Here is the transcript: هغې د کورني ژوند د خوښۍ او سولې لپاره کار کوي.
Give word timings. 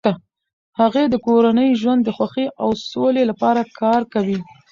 هغې 0.79 1.03
د 1.09 1.15
کورني 1.25 1.67
ژوند 1.81 2.01
د 2.03 2.09
خوښۍ 2.17 2.47
او 2.61 2.69
سولې 2.91 3.23
لپاره 3.31 3.61
کار 3.79 4.01
کوي. 4.13 4.39